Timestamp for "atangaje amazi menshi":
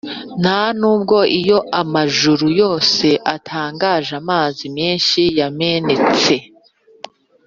3.35-5.21